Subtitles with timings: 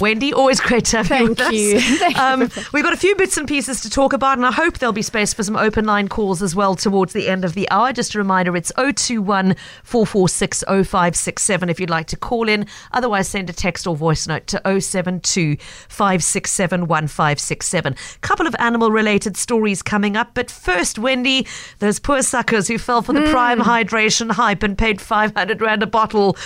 [0.00, 1.76] Wendy, always great to have you Thank with you.
[1.76, 1.82] us.
[1.98, 2.22] Thank you.
[2.22, 4.92] Um, we've got a few bits and pieces to talk about, and I hope there'll
[4.92, 7.92] be space for some open line calls as well towards the end of the hour.
[7.92, 12.66] Just a reminder, it's 021 446 0567 if you'd like to call in.
[12.92, 15.56] Otherwise, send a text or voice note to 072
[15.88, 17.96] 567 1567.
[18.20, 21.46] Couple of animal related stories coming up, but first, Wendy,
[21.78, 25.86] those poor suckers who fell for the prime hydration hype and paid 500 Rand a
[25.86, 26.36] bottle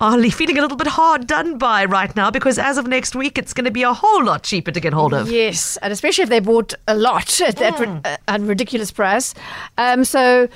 [0.00, 3.38] are feeling a little bit hard done by right now because as of next week,
[3.38, 5.30] it's going to be a whole lot cheaper to get hold of.
[5.30, 9.34] Yes, and especially if they bought a lot at that ri- uh, a ridiculous price.
[9.78, 10.48] Um, so.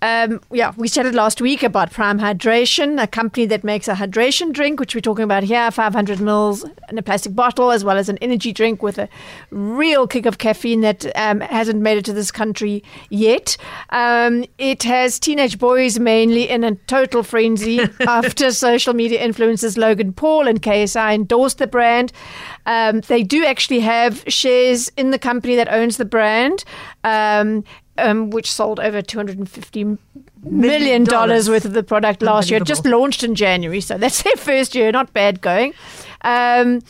[0.00, 4.52] Um, yeah, we chatted last week about Prime Hydration, a company that makes a hydration
[4.52, 8.08] drink, which we're talking about here, 500 mils in a plastic bottle, as well as
[8.08, 9.08] an energy drink with a
[9.50, 13.56] real kick of caffeine that um, hasn't made it to this country yet.
[13.90, 20.12] Um, it has teenage boys mainly in a total frenzy after social media influencers Logan
[20.12, 22.12] Paul and KSI endorsed the brand.
[22.66, 26.62] Um, they do actually have shares in the company that owns the brand.
[27.98, 29.98] Um, which sold over 250
[30.44, 32.60] million dollars worth of the product last year.
[32.60, 34.92] Just launched in January, so that's their first year.
[34.92, 35.74] Not bad going.
[36.22, 36.80] Um,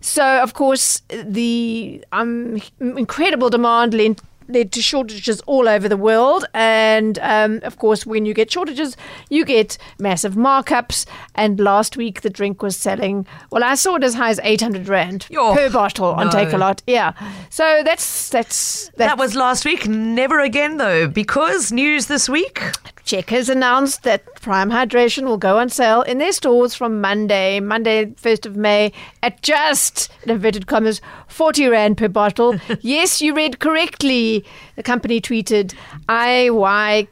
[0.00, 6.44] so, of course, the um, incredible demand led, led to shortages all over the world.
[6.54, 8.96] And, um, of course, when you get shortages,
[9.30, 11.06] you get massive markups.
[11.34, 14.88] And last week, the drink was selling, well, I saw it as high as 800
[14.88, 16.32] Rand per bottle on no.
[16.32, 16.82] Takealot.
[16.86, 17.12] Yeah.
[17.50, 19.86] So that's, that's, that's That was last week.
[19.86, 22.60] Never again, though, because news this week.
[23.04, 28.04] Checkers announced that Prime Hydration will go on sale in their stores from Monday, Monday,
[28.04, 32.54] 1st of May, at just, in inverted commas, 40 Rand per bottle.
[32.80, 34.44] yes, you read correctly.
[34.76, 35.74] The company tweeted,
[36.08, 37.08] IYKYK.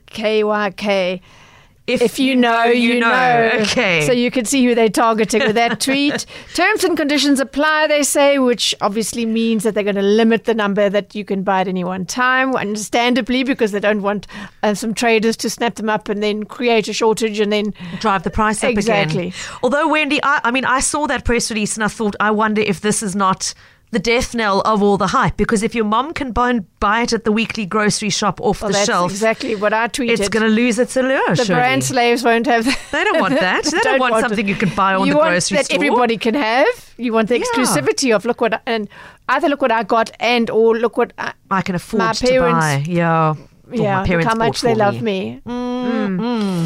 [1.87, 3.51] If you know, you know.
[3.61, 4.07] Okay.
[4.07, 6.25] So you can see who they're targeting with that tweet.
[6.55, 10.55] Terms and conditions apply, they say, which obviously means that they're going to limit the
[10.55, 14.27] number that you can buy at any one time, understandably, because they don't want
[14.63, 17.75] uh, some traders to snap them up and then create a shortage and then.
[18.01, 19.29] drive the price up Exactly.
[19.29, 19.41] again.
[19.63, 22.63] Although Wendy, I, I mean, I saw that press release and I thought, I wonder
[22.63, 23.53] if this is not
[23.95, 25.37] the death knell of all the hype.
[25.39, 28.69] Because if your mom can buy, buy it at the weekly grocery shop off Well,
[28.71, 30.19] the that's shelf, exactly what I tweeted.
[30.19, 31.35] it's going to lose its allure.
[31.37, 31.61] the surely.
[31.61, 32.65] brand slaves won't have.
[32.93, 33.65] They don't want that.
[33.73, 34.21] They don't, want, it.
[34.21, 35.77] something you can buy on you the want grocery that store.
[35.77, 36.67] everybody can have.
[36.99, 37.45] You want the Yeah.
[37.47, 38.89] exclusivity of look what I- and
[39.29, 42.41] either look what I got and or look what I, I can afford my to
[42.41, 42.85] buy.
[42.87, 43.35] Yeah.
[43.73, 45.41] Yeah how much they love me.
[45.47, 46.19] Mm, mm.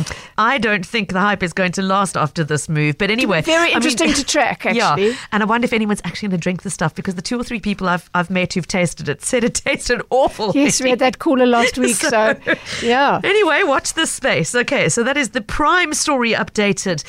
[0.04, 0.28] Mm.
[0.36, 2.98] I don't think the hype is going to last after this move.
[2.98, 5.08] But anyway, Very I mean- interesting to track, actually.
[5.10, 7.38] Yeah, and I wonder if anyone's actually going to drink the stuff because the two
[7.40, 10.52] or three people I've I've met who've tasted it said it tasted awful.
[10.54, 12.34] Yes, we had that cooler last week, so,
[12.82, 13.20] yeah.
[13.24, 14.54] Anyway, watch this space.
[14.54, 17.04] Okay, so that is the prime story updated.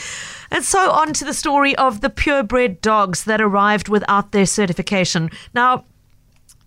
[0.52, 5.30] And so on to the story of the purebred dogs that arrived without their certification.
[5.54, 5.86] Now,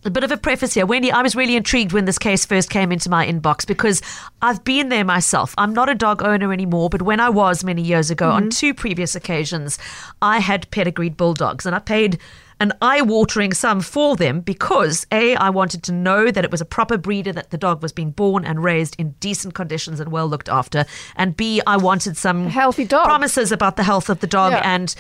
[0.05, 0.87] a bit of a preface here.
[0.87, 4.03] Wendy, I was really intrigued when this case first came into my inbox because
[4.41, 5.55] I've been there myself.
[5.59, 8.49] I'm not a dog owner anymore, but when I was many years ago, on mm-hmm.
[8.51, 9.79] two previous occasions,
[10.21, 12.19] I had pedigreed bulldogs and I paid
[12.63, 16.61] an eye watering sum for them because A, I wanted to know that it was
[16.61, 20.13] a proper breeder, that the dog was being born and raised in decent conditions and
[20.13, 20.85] well looked after.
[21.17, 23.05] And B, I wanted some healthy dog.
[23.05, 24.63] promises about the health of the dog Yeah.
[24.75, 24.95] and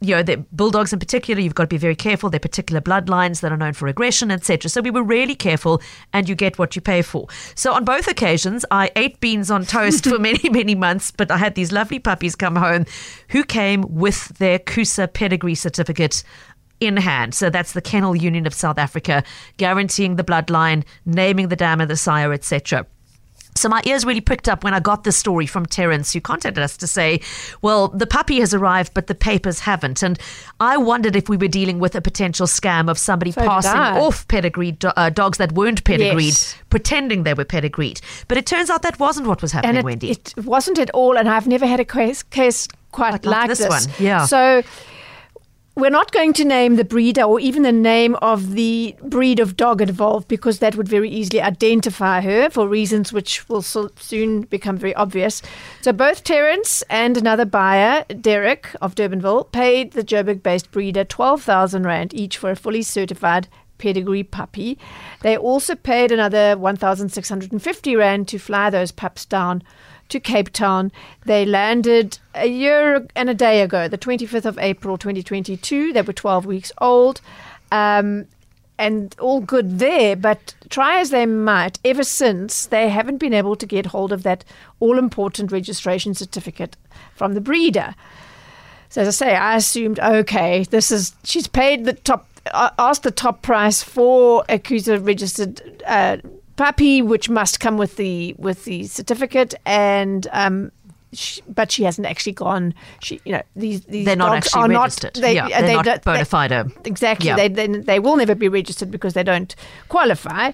[0.00, 3.40] you know the bulldogs in particular you've got to be very careful they're particular bloodlines
[3.40, 6.74] that are known for aggression etc so we were really careful and you get what
[6.76, 10.74] you pay for so on both occasions i ate beans on toast for many many
[10.74, 12.84] months but i had these lovely puppies come home
[13.28, 16.22] who came with their kusa pedigree certificate
[16.86, 17.34] in hand.
[17.34, 19.22] So that's the Kennel Union of South Africa,
[19.56, 22.86] guaranteeing the bloodline, naming the dam and the sire, etc.
[23.54, 26.62] So my ears really pricked up when I got this story from Terence, who contacted
[26.64, 27.20] us to say,
[27.60, 30.18] "Well, the puppy has arrived, but the papers haven't." And
[30.58, 34.26] I wondered if we were dealing with a potential scam of somebody So passing off
[34.26, 36.54] pedigreed do- uh, dogs that weren't pedigreed, Yes.
[36.70, 38.00] pretending they were pedigreed.
[38.26, 40.10] But it turns out that wasn't what was happening, and it, Wendy.
[40.12, 41.18] it wasn't at all.
[41.18, 44.24] And I've never had a case, case quite Like like, this one, yeah.
[44.24, 44.62] So
[45.74, 49.56] we're not going to name the breeder or even the name of the breed of
[49.56, 54.42] dog involved because that would very easily identify her for reasons which will so- soon
[54.42, 55.40] become very obvious.
[55.80, 62.12] So both Terence and another buyer, Derek of Durbanville, paid the Joburg-based breeder 12,000 rand
[62.12, 63.48] each for a fully certified
[63.78, 64.78] pedigree puppy.
[65.22, 69.62] They also paid another 1,650 rand to fly those pups down
[70.12, 70.92] to Cape Town.
[71.24, 75.92] They landed a year and a day ago, the 25th of April 2022.
[75.92, 77.20] They were 12 weeks old.
[77.72, 78.26] Um,
[78.78, 80.16] and all good there.
[80.16, 84.22] But try as they might, ever since they haven't been able to get hold of
[84.24, 84.44] that
[84.80, 86.76] all important registration certificate
[87.14, 87.94] from the breeder.
[88.88, 93.10] So as I say, I assumed okay, this is she's paid the top, asked the
[93.10, 96.18] top price for a KUSA registered uh,
[96.56, 100.70] puppy, which must come with the with the certificate, and um,
[101.12, 102.74] she, but she hasn't actually gone.
[103.00, 105.16] She, you know, these these They're not actually are registered.
[105.16, 106.72] Not, they, Yeah, uh, they're they not don't- bona they- fide.
[106.84, 107.26] Exactly.
[107.28, 107.36] Yeah.
[107.36, 109.54] They, they they will never be registered because they don't
[109.88, 110.52] qualify.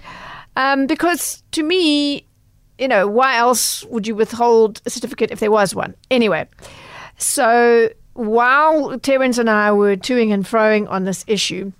[0.55, 2.25] Um, because to me,
[2.77, 5.95] you know, why else would you withhold a certificate if there was one?
[6.11, 6.47] Anyway,
[7.17, 11.71] so while Terence and I were toing and froing on this issue,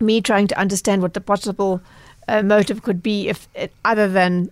[0.00, 1.80] me trying to understand what the possible
[2.28, 4.50] uh, motive could be if it, other than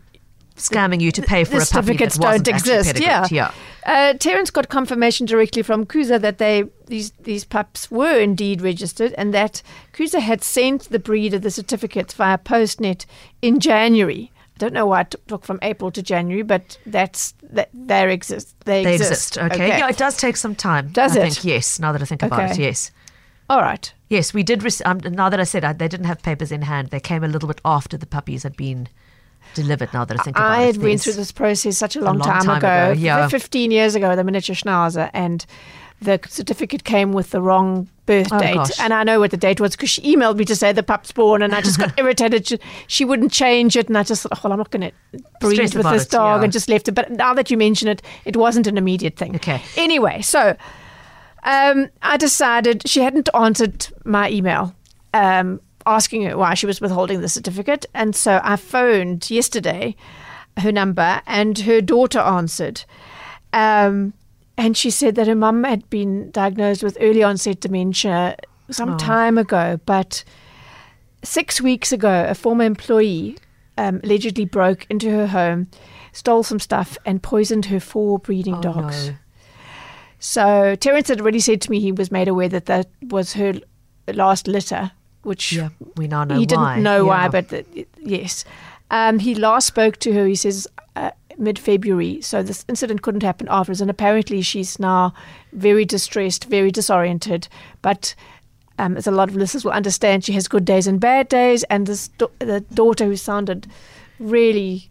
[0.56, 3.00] Scamming you to pay for the a certificates don't exist.
[3.00, 3.50] Yeah, yeah.
[3.86, 9.14] Uh, Terence got confirmation directly from Kusa that they these these pups were indeed registered,
[9.14, 9.62] and that
[9.94, 13.06] Kusa had sent the breeder the certificates via Postnet
[13.40, 14.30] in January.
[14.56, 18.54] I don't know why it took- from April to January, but that's that they exist.
[18.66, 19.38] They, They exist.
[19.38, 19.68] Okay.
[19.68, 20.88] Yeah, it does take some time.
[20.88, 21.32] Does I it?
[21.32, 21.78] Think, yes.
[21.80, 22.90] Now that I think about it, yes.
[23.50, 23.92] All right.
[24.08, 24.62] Yes, we did.
[24.62, 27.24] Rec- um, now that I said I, they didn't have papers in hand, they came
[27.24, 28.88] a little bit after the puppies had been
[29.54, 29.92] delivered.
[29.92, 32.00] Now that I think about it, I it, had went through this process such a
[32.00, 33.26] long, long time, time ago, ago, yeah.
[33.28, 35.44] 15 years ago, the miniature schnauzer, and
[36.00, 38.54] the certificate came with the wrong birth Oh, date.
[38.54, 38.78] gosh.
[38.78, 41.10] And I know what the date was because she emailed me to say the pup's
[41.10, 42.46] born, and I just got irritated.
[42.46, 45.22] She, she wouldn't change it, and I just thought, oh, well, I'm not going to
[45.40, 46.44] breed with this it, dog, yeah.
[46.44, 46.92] and just left it.
[46.92, 49.34] But now that you mention it, it wasn't an immediate thing.
[49.34, 49.60] Okay.
[49.76, 50.56] Anyway, so
[51.44, 54.74] um, I decided she hadn't answered my email
[55.14, 57.86] um, asking her why she was withholding the certificate.
[57.94, 59.96] And so I phoned yesterday
[60.58, 62.84] her number, and her daughter answered.
[63.52, 64.12] Um,
[64.58, 68.36] and she said that her mum had been diagnosed with early onset dementia
[68.70, 68.98] some Oh.
[68.98, 70.22] time ago, but
[71.22, 73.36] six weeks ago, a former employee
[73.78, 75.68] um, allegedly broke into her home,
[76.12, 79.08] stole some stuff, and poisoned her four breeding Oh, dogs.
[79.08, 79.14] no.
[80.20, 83.54] So Terence had already said to me he was made aware that that was her
[84.12, 86.74] last litter, which Yeah, we now know he why.
[86.74, 87.52] didn't know why, but
[87.98, 88.44] yes.
[88.90, 92.20] Um, he last spoke to her, he says, uh, mid February.
[92.20, 93.80] So this incident couldn't happen afterwards.
[93.80, 95.14] And apparently she's now
[95.52, 97.48] very distressed, very disoriented.
[97.82, 98.14] But
[98.78, 101.62] um, as a lot of listeners will understand, she has good days and bad days.
[101.64, 102.08] And this
[102.40, 103.68] the daughter who sounded
[104.18, 104.90] really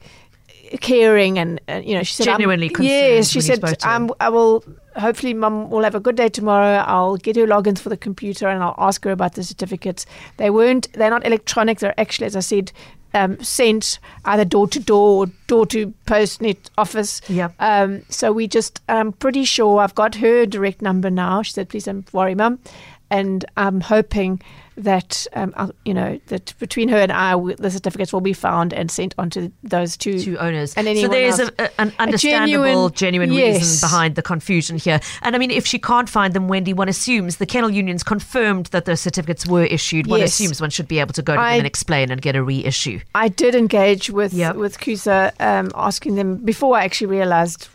[0.82, 3.94] caring and, uh, you know, she said, Genuinely concerned Yes, she said, spoke to her.
[3.94, 4.64] I'm, I will,
[5.00, 6.84] hopefully, mum will have a good day tomorrow.
[6.86, 10.06] I'll get her logins for the computer and I'll ask her about the certificates.
[10.38, 11.80] They weren't, they're not electronic.
[11.80, 12.72] They're actually, as I said,
[13.13, 17.22] um, sent either door to door or door to postnet office.
[17.28, 17.56] Yep.
[17.60, 21.42] Um, so we just, I'm pretty sure I've got her direct number now.
[21.42, 22.60] She said, please don't worry, mum.
[23.10, 24.42] And I'm hoping
[24.80, 25.54] that, um,
[25.86, 29.30] you know, that between her and I, the certificates will be found and sent on
[29.31, 30.20] to those two.
[30.20, 30.74] two owners.
[30.76, 31.52] And so there's else.
[31.60, 33.60] a, a, genuine, genuine- yes.
[33.60, 35.00] reason behind the confusion here.
[35.22, 38.68] And I mean, if she can't find them, Wendy, one assumes the kennel unions confirmed
[38.68, 40.08] that those certificates were issued.
[40.08, 40.34] One Yes.
[40.40, 42.44] assumes one should be able to go to I- them and explain and get a
[42.44, 43.00] reissue.
[43.16, 44.56] I did engage with Yep.
[44.56, 47.68] with KUSA, um, asking them before I actually realised,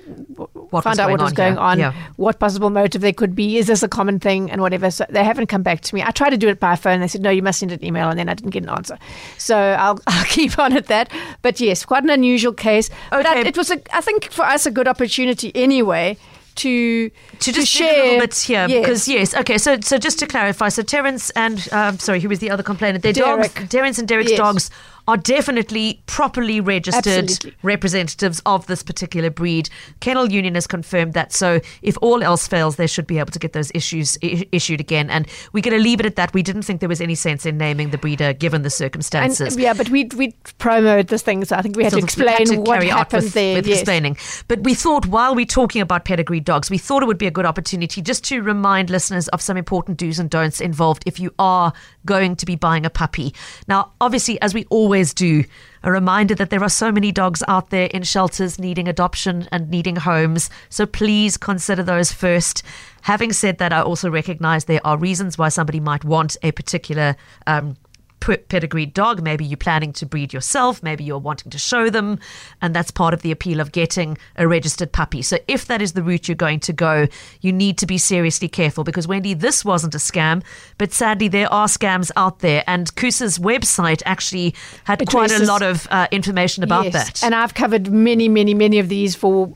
[0.71, 1.61] What was out what was on going here.
[1.61, 1.93] on, Yeah.
[2.17, 3.59] what possible motive there could be.
[3.59, 4.91] Is this a common thing and whatever?
[4.91, 6.03] So they haven't come back to me.
[6.03, 7.01] I tried to do it by phone.
[7.01, 8.99] They said no, you must send an email, and then I didn't get an answer.
[9.39, 11.11] So I'll, I'll keep on at that.
[11.43, 12.91] But yes, quite an unusual case.
[13.11, 13.49] But I, Okay.
[13.49, 16.17] it was, a, I think, for us a good opportunity anyway
[16.57, 18.81] to to just dig share a little bit here Yes.
[18.81, 22.39] because yes okay so so just to clarify so Terence and um, sorry who was
[22.39, 24.39] the other complainant their dogs Terence and Derek's Yes.
[24.39, 24.71] dogs
[25.09, 27.55] are definitely properly registered Absolutely.
[27.63, 29.69] representatives of this particular breed
[30.01, 33.39] kennel union has confirmed that so if all else fails they should be able to
[33.39, 36.43] get those issues I- issued again and we're going to leave it at that we
[36.43, 39.73] didn't think there was any sense in naming the breeder given the and, circumstances yeah,
[39.73, 42.47] but we we promoted this thing, so I think we had sort to we had
[42.47, 43.57] to what happened with, there.
[43.57, 43.81] with yes.
[43.81, 44.17] explaining.
[44.49, 47.31] But we thought while we're talking about pedigree dogs, we thought it would be a
[47.31, 51.33] good opportunity just to remind listeners of some important do's and don'ts involved if you
[51.39, 51.73] are
[52.05, 53.35] going to be buying a puppy.
[53.69, 55.45] Now, obviously, as we always do,
[55.83, 59.69] a reminder that there are so many dogs out there in shelters needing adoption and
[59.69, 60.51] needing homes.
[60.69, 62.63] So please consider those first.
[63.03, 67.17] Having said that, I also recognize there are reasons why somebody might want a particular
[67.47, 67.77] um,
[68.25, 69.23] p- pedigree dog.
[69.23, 70.83] Maybe you're planning to breed yourself.
[70.83, 72.19] Maybe you're wanting to show them.
[72.63, 75.23] And that's part of the appeal of getting a registered puppy.
[75.23, 77.07] So if that is the route you're going to go,
[77.41, 80.43] you need to be seriously careful because, Wendy, this wasn't a scam.
[80.79, 82.65] But sadly, there are scams out there.
[82.67, 84.55] And Kusa's website actually
[84.85, 87.25] had quite a lot of uh, information about Yes, that.
[87.25, 89.55] And I've covered many, many, many of these for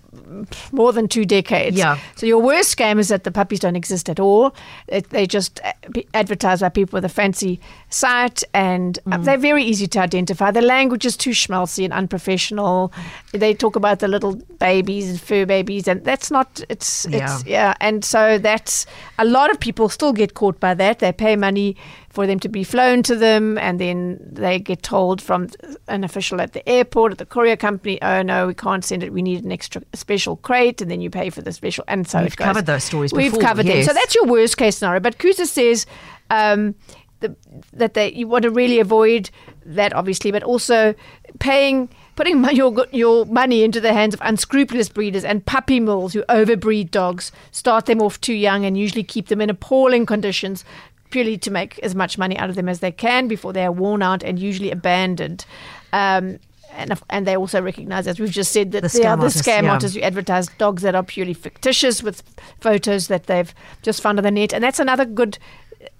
[0.73, 1.77] more than two decades.
[1.77, 1.99] Yeah.
[2.17, 4.55] So your worst scam is that the puppies don't exist at all.
[4.87, 5.61] It, they just
[5.93, 10.51] be advertised by people with a fancy site, and uh, they're very easy to identify.
[10.51, 12.93] The language is too schmaltzy and unprofessional.
[13.33, 16.63] They talk about the little babies and fur babies, and that's not.
[16.69, 17.25] It's Yeah.
[17.37, 17.75] it's yeah.
[17.81, 18.87] And so that's
[19.19, 20.99] a lot of people still get caught by that.
[20.99, 21.77] They pay money
[22.19, 25.47] for them to be flown to them, and then they get told from
[25.87, 29.13] an official at the airport, at the courier company, "Oh no, we can't send it.
[29.13, 31.85] We need an extra special crate," and then you pay for the special.
[31.87, 32.45] And so We've it goes.
[32.45, 33.85] covered those stories We've before, covered them.
[33.85, 34.99] So that's your worst case scenario.
[34.99, 35.87] But Kusa says.
[36.29, 36.75] Um,
[37.21, 37.35] the,
[37.73, 39.31] that they you want to really avoid
[39.67, 40.95] that obviously, but also
[41.41, 46.23] paying putting your your money into the hands of unscrupulous breeders and puppy mills who
[46.29, 50.65] overbreed dogs, start them off too young, and usually keep them in appalling conditions.
[51.11, 53.73] Purely to make as much money out of them as they can before they are
[53.73, 55.45] worn out and usually abandoned.
[55.93, 56.39] Um,
[56.73, 59.43] and, and they also recognize, as we've just said, that The are scam the artists,
[59.43, 59.73] scam yeah.
[59.73, 62.23] artists who advertise dogs that are purely fictitious with
[62.61, 64.53] photos that they've just found on the net.
[64.53, 65.39] And that's another good,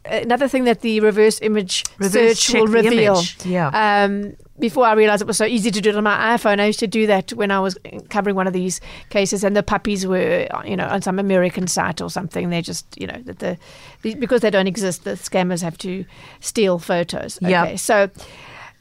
[0.05, 3.23] another thing that the reverse image Reverse search will reveal.
[3.45, 4.05] yeah.
[4.05, 6.67] Um, before I realized it was so easy to do it on my iPhone, I
[6.67, 7.79] used to do that when I was
[8.09, 12.01] covering one of these cases, and the puppies were, you know, on some American site
[12.01, 12.51] or something.
[12.51, 13.57] They just, you know, that the,
[14.03, 16.05] the because they don't exist, the scammers have to
[16.41, 17.39] steal photos.
[17.41, 17.65] Yeah.
[17.65, 18.11] Okay, so.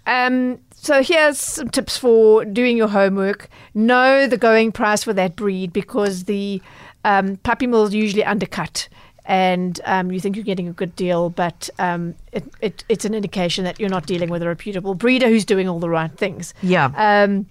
[0.08, 3.50] Um, so here's some tips for doing your homework.
[3.74, 6.62] Know the going price for that breed because the
[7.04, 8.88] um, puppy mills usually undercut,
[9.28, 13.14] and um, you think you're getting a good deal, but um, it, it, it's an
[13.14, 16.54] indication that you're not dealing with a reputable breeder who's doing all the right things.
[16.64, 16.92] Yeah.
[16.96, 17.46] Um,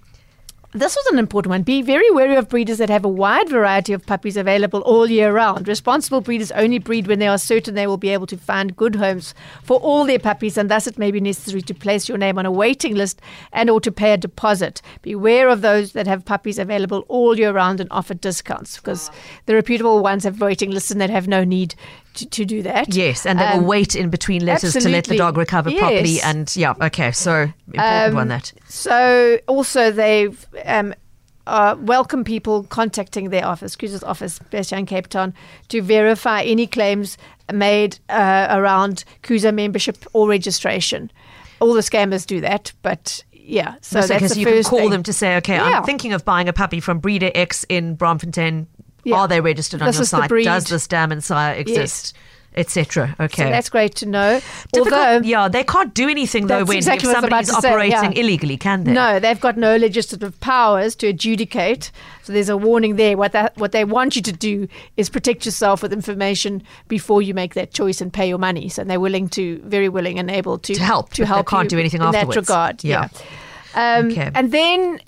[0.76, 1.62] this was an important one.
[1.62, 5.32] Be very wary of breeders that have a wide variety of puppies available all year
[5.32, 5.68] round.
[5.68, 8.96] Responsible breeders only breed when they are certain they will be able to find good
[8.96, 12.38] homes for all their puppies, and thus it may be necessary to place your name
[12.38, 13.20] on a waiting list
[13.52, 14.82] and or to pay a deposit.
[15.02, 19.10] Beware of those that have puppies available all year round and offer discounts, because
[19.46, 21.74] the reputable ones have waiting lists and that have no need
[22.16, 22.94] to, to do that.
[22.94, 26.20] Yes, and they Um, will wait in between letters to let the dog recover properly.
[26.22, 28.52] And yeah, okay, so important Um, one that.
[28.68, 30.94] So also they've um,
[31.46, 35.32] uh, welcome people contacting their office, Kusa's office, based in Cape Town,
[35.68, 37.16] to verify any claims
[37.52, 41.10] made uh, around Kusa membership or registration.
[41.60, 43.74] All the scammers do that, but yeah.
[43.80, 44.90] So So that's the you can call thing.
[44.90, 45.78] them to say, okay, Yeah.
[45.78, 48.66] I'm thinking of buying a puppy from breeder X in Bloemfontein.
[49.06, 49.16] Yeah.
[49.16, 50.28] Are they registered on This your site?
[50.30, 52.14] Does this dam and sire exist?
[52.56, 53.14] Etc.
[53.20, 53.42] Okay.
[53.44, 54.40] So that's great to know.
[54.72, 57.44] Difficult- Although yeah, they can't do anything though when exactly if what I was about
[57.46, 58.22] somebody's to say, operating yeah.
[58.24, 58.92] illegally, can they?
[58.92, 61.90] No, they've got no legislative powers to adjudicate.
[62.22, 63.14] So there's a warning there.
[63.18, 67.34] What that what they want you to do is protect yourself with information before you
[67.34, 68.70] make that choice and pay your money.
[68.70, 71.46] So they're willing to, very willing and able to To help, to they help.
[71.46, 72.36] can't you do anything in afterwards.
[72.48, 72.84] that regard.
[72.84, 73.08] Yeah.
[73.74, 73.98] Yeah.
[73.98, 74.30] Um, Okay.
[74.34, 75.00] And then.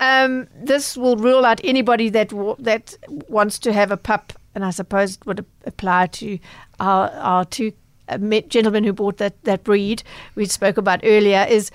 [0.00, 2.96] Um, this will rule out anybody that w- that
[3.28, 6.38] wants to have a pup, and I suppose it would ap- apply to
[6.80, 7.72] our, our two
[8.08, 8.18] uh,
[8.48, 10.02] gentlemen who bought that, that breed
[10.34, 11.46] we spoke about earlier.
[11.48, 11.70] Is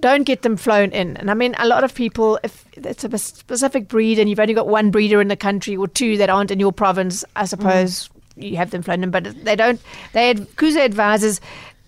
[0.00, 1.16] don't get them flown in.
[1.16, 4.54] And I mean, a lot of people, if it's a specific breed and you've only
[4.54, 8.10] got one breeder in the country or two that aren't in your province, I suppose
[8.36, 9.10] you have them flown in.
[9.10, 9.80] But they don't.
[10.12, 11.40] They Kusa advises.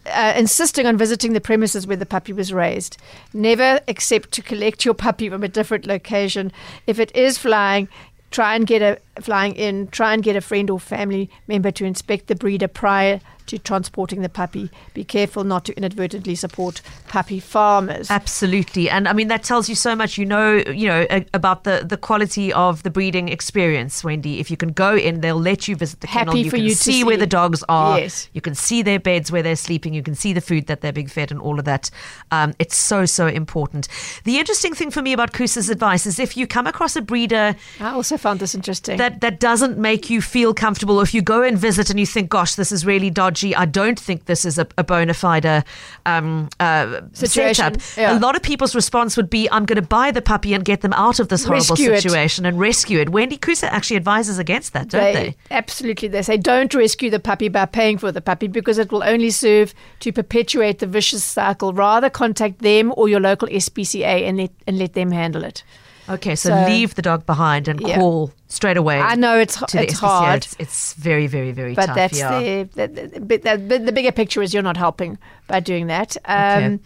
[0.06, 2.96] Uh, insisting on visiting the premises where the puppy was raised.
[3.34, 6.52] Never accept to collect your puppy from a different location.
[6.86, 7.86] If it is flying,
[8.30, 9.88] try and get a flying in.
[9.88, 14.22] Try and get a friend or family member to inspect the breeder prior to transporting
[14.22, 14.70] the puppy.
[14.94, 18.10] Be careful not to inadvertently support puppy farmers.
[18.10, 20.18] Absolutely, and I mean that tells you so much.
[20.18, 24.40] You know, you know about the the quality of the breeding experience, Wendy.
[24.40, 26.32] If you can go in, they'll let you visit the kennel.
[26.34, 27.98] Happy You for can you to see, where the dogs are.
[28.00, 28.28] Yes.
[28.32, 29.94] You can see their beds where they're sleeping.
[29.94, 31.90] You can see the food that they're being fed, and all of that.
[32.30, 33.88] Um, it's so so important.
[34.24, 37.56] The interesting thing for me about Kusa's advice is if you come across a breeder
[37.80, 38.98] I also found this interesting.
[38.98, 42.28] that that doesn't make you feel comfortable if you go and visit and you think
[42.28, 45.64] gosh this is really dodgy i don't think this is a, a bona fide
[46.06, 48.16] um, uh, Situation, setup yeah.
[48.16, 50.80] a lot of people's response would be i'm going to buy the puppy and get
[50.80, 52.02] them out of this horrible Rescue it.
[52.02, 56.08] situation and rescue it wendy kusa actually advises against that don't they, Absolutely.
[56.08, 59.30] They say don't rescue the puppy by paying for the puppy because it will only
[59.30, 61.72] serve to perpetuate the vicious cycle.
[61.72, 65.62] Rather contact them or your local SPCA and let, and let them handle it.
[66.10, 67.96] Okay so, So- leave the dog behind and Yeah.
[67.98, 69.98] call straight away I know it's it's SPCA.
[70.00, 72.40] hard, It's, it's very very very but tough that's yeah.
[72.40, 76.16] the, the, the, the, the bigger picture is you're not helping by doing that.
[76.26, 76.80] Um,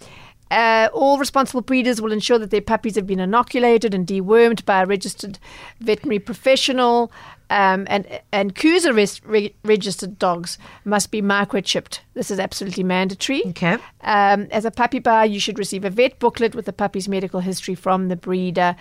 [0.51, 4.83] uh, all responsible breeders will ensure that their puppies have been inoculated and dewormed by
[4.83, 5.39] a registered
[5.81, 7.11] veterinary professional.
[7.51, 12.01] Um, and and KUSA res- re- registered dogs must be microchipped.
[12.15, 13.43] This is absolutely mandatory.
[13.49, 13.77] Okay.
[14.01, 17.41] Um, as a puppy buyer, you should receive a vet booklet with the puppy's medical
[17.41, 18.77] history from the breeder.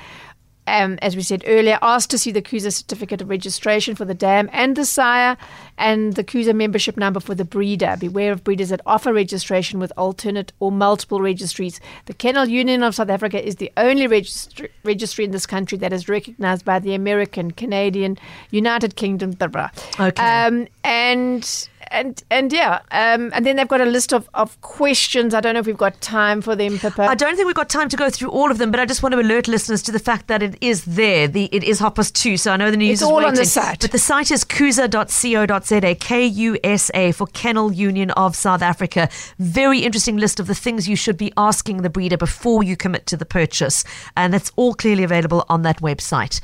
[0.65, 4.13] Um, as we said earlier, asked to see the KUSA certificate of registration for the
[4.13, 5.37] dam and the sire,
[5.77, 7.97] and the KUSA membership number for the breeder.
[7.99, 11.81] Beware of breeders that offer registration with alternate or multiple registries.
[12.05, 15.91] The Kennel Union of South Africa is the only registry, registry in this country that
[15.91, 18.17] is recognized by the American, Canadian,
[18.51, 19.69] United Kingdom, blah, blah.
[19.99, 20.23] Okay.
[20.23, 25.33] Um, and and and yeah, um, and then they've got a list of, of questions.
[25.33, 27.03] I don't know if we've got time for them, Pippa.
[27.03, 29.03] I don't think we've got time to go through all of them, but I just
[29.03, 31.27] want to alert listeners to the fact that it is there.
[31.27, 33.45] The it is past two, so I know the news It's is all on the
[33.45, 33.81] site.
[33.81, 39.07] But the site is kusa.co.za, K U S A for Kennel Union of South Africa.
[39.37, 43.05] Very interesting list of the things you should be asking the breeder before you commit
[43.07, 43.83] to the purchase,
[44.17, 46.41] and that's all clearly available on that website.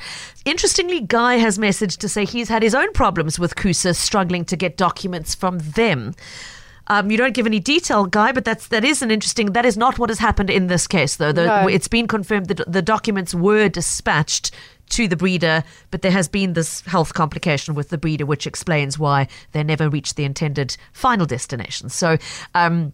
[0.50, 4.56] Interestingly, Guy has messaged to say he's had his own problems with Kusa, struggling to
[4.56, 6.16] get documents from them.
[6.88, 9.52] Um, you don't give any detail, Guy, but that's that is an interesting.
[9.52, 11.32] That is not what has happened in this case, though.
[11.32, 11.68] The, No.
[11.68, 14.50] It's been confirmed that the documents were dispatched
[14.90, 18.98] to the breeder, but there has been this health complication with the breeder, which explains
[18.98, 21.90] why they never reached the intended final destination.
[21.90, 22.18] So.
[22.56, 22.94] Um,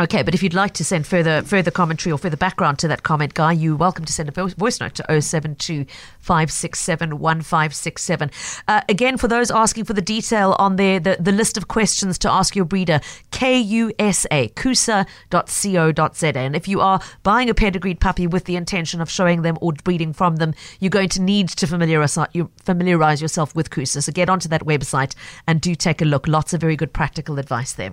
[0.00, 3.04] Okay, but if you'd like to send further further commentary or further background to that
[3.04, 5.86] comment, Guy, you're welcome to send a voice note to 072
[6.18, 8.30] 567 1567.
[8.66, 12.18] Uh, again, for those asking for the detail on there, the, the list of questions
[12.18, 16.38] to ask your breeder, K-U-S-A, kusa.co.za.
[16.38, 19.74] And if you are buying a pedigreed puppy with the intention of showing them or
[19.74, 22.18] breeding from them, you're going to need to familiarize,
[22.64, 24.02] familiarize yourself with Kusa.
[24.02, 25.14] So get onto that website
[25.46, 26.26] and do take a look.
[26.26, 27.92] Lots of very good practical advice there.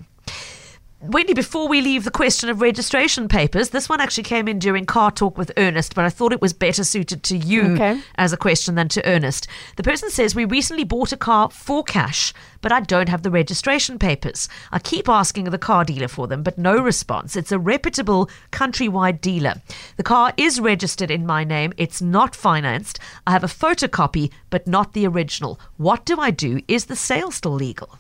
[1.04, 4.86] Wendy, before we leave the question of registration papers, this one actually came in during
[4.86, 8.00] car talk with Ernest, but I thought it was better suited to you Okay.
[8.18, 9.48] as a question than to Ernest.
[9.78, 13.32] The person says, We recently bought a car for cash, but I don't have the
[13.32, 14.48] registration papers.
[14.72, 17.36] I keep asking the car dealer for them, but no response.
[17.36, 19.56] It's a reputable countrywide dealer.
[19.98, 23.00] The car is registered in my name, it's not financed.
[23.26, 25.60] I have a photocopy, but not the original.
[25.78, 26.62] What do I do?
[26.68, 27.98] Is the sale still legal?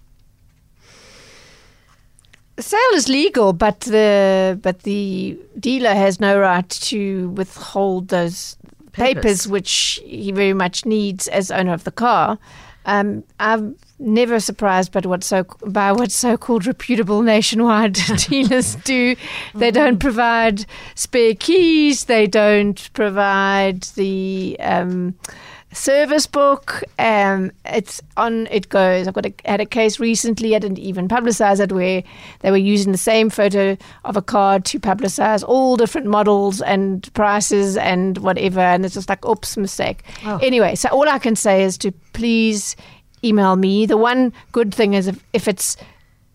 [2.61, 8.55] The sale is legal, but the but the dealer has no right to withhold those
[8.91, 9.47] papers, Papers.
[9.47, 12.37] which he very much needs as owner of the car.
[12.85, 17.93] Um, I'm never surprised by what so by what so-called reputable nationwide
[18.29, 19.15] dealers do.
[19.55, 22.05] They don't provide spare keys.
[22.05, 25.15] They don't provide the um,
[25.71, 26.83] service book.
[26.99, 28.47] Um, it's on.
[28.47, 29.07] It goes.
[29.07, 30.55] I've got a, had a case recently.
[30.55, 32.03] I didn't even publicize it where
[32.39, 37.11] they were using the same photo of a card to publicize all different models and
[37.13, 38.59] prices and whatever.
[38.59, 40.03] And it's just like, oops, mistake.
[40.25, 40.37] Oh.
[40.37, 42.75] Anyway, so all I can say is to please
[43.23, 43.85] email me.
[43.85, 45.77] The one good thing is if, if it's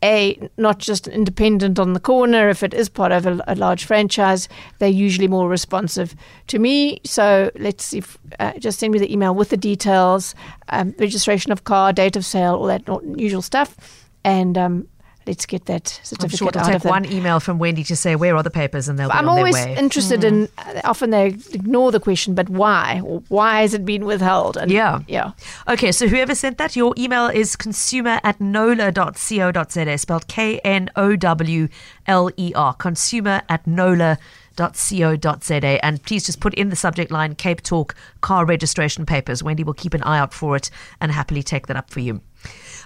[0.04, 3.84] a not just independent on the corner if it is part of a, a large
[3.84, 6.14] franchise they're usually more responsive
[6.46, 7.00] to me.
[7.04, 10.34] So let's see if, uh, just send me the email with the details
[10.68, 12.82] um, registration of car date of sale all that
[13.16, 13.76] usual stuff.
[14.24, 14.88] And um,
[15.26, 16.90] let's get that certificate I'm sure it'll out take of them.
[16.90, 19.38] one email from Wendy to say where are the papers, and they'll be I'm on
[19.38, 19.76] always their way.
[19.76, 20.48] interested in.
[20.58, 23.00] Uh, often they ignore the question, but why?
[23.04, 24.56] Or why has it been withheld?
[24.56, 25.00] And Yeah.
[25.08, 25.32] yeah.
[25.68, 31.16] Okay, so whoever sent that, your email is consumer at knowler.co.za, spelled K N O
[31.16, 31.68] W
[32.06, 34.18] L E R, consumer at knowler
[34.58, 35.84] knowler.co.za.
[35.84, 39.42] And please just put in the subject line Cape Talk car registration papers.
[39.42, 42.20] Wendy will keep an eye out for it and happily take that up for you.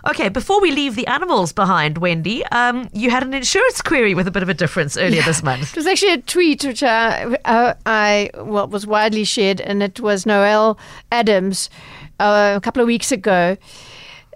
[0.08, 4.26] Okay, before we leave the animals behind, Wendy, um, you had an insurance query with
[4.26, 5.72] a bit of a difference earlier this month.
[5.72, 10.00] It was actually a tweet which I, uh, I well, was widely shared, and it
[10.00, 10.78] was Noel
[11.12, 11.68] Adams
[12.18, 13.58] uh, a couple of weeks ago.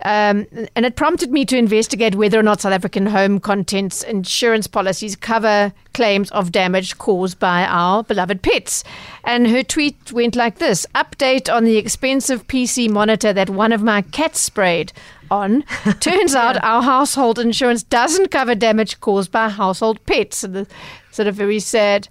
[0.02, 4.66] Um, and it prompted me to investigate whether or not South African home contents insurance
[4.66, 8.84] policies cover claims of damage caused by our beloved pets.
[9.22, 13.82] And her tweet went like this Update on the expensive PC monitor that one of
[13.82, 14.92] my cats sprayed
[15.34, 15.62] on.
[16.00, 20.44] Turns out our household insurance doesn't cover damage caused by household pets.
[20.44, 20.66] And the
[21.10, 22.08] sort of very sad.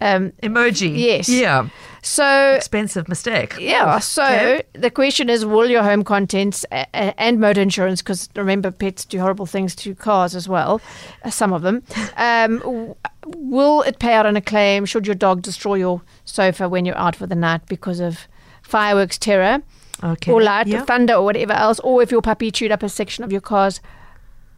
[0.00, 0.94] Um, Emoji.
[0.98, 1.26] Yes.
[1.26, 1.68] Yeah.
[2.02, 3.54] so Expensive mistake.
[3.58, 3.98] yeah.
[3.98, 4.62] So Okay.
[4.74, 9.46] the question is, will your home contents and motor insurance, because remember, pets do horrible
[9.46, 10.82] things to cars as well,
[11.24, 11.82] uh, some of them.
[12.18, 12.94] Um,
[13.26, 16.98] will it pay out on a claim should your dog destroy your sofa when you're
[16.98, 18.28] out for the night because of
[18.66, 19.62] fireworks terror?
[20.04, 20.30] Okay.
[20.30, 20.82] or light Yeah.
[20.82, 23.40] or thunder or whatever else, or if your puppy chewed up a section of your
[23.40, 23.80] car's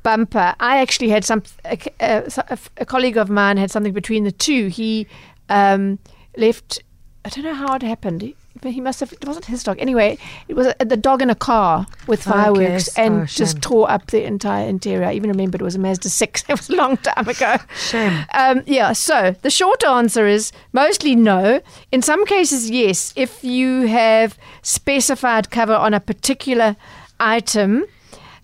[0.03, 0.55] bumper.
[0.59, 4.67] I actually had some a, a, a colleague of mine had something between the two.
[4.67, 5.07] He
[5.49, 5.99] um,
[6.37, 6.83] left.
[7.25, 8.35] I don't know how it happened.
[8.63, 9.13] He he must have.
[9.13, 9.79] It wasn't his dog.
[9.79, 10.19] Anyway,
[10.49, 13.07] it was a, the dog in a car with fireworks Okay.
[13.07, 15.07] and Oh, just tore up the entire interior.
[15.07, 16.45] I even remember it was a Mazda six.
[16.49, 17.57] It was a long time ago.
[17.77, 18.25] Shame.
[18.35, 21.61] Um, yeah, so the short answer is mostly no.
[21.93, 23.13] In some cases, yes.
[23.17, 26.77] If you have specified cover on a particular
[27.21, 27.85] item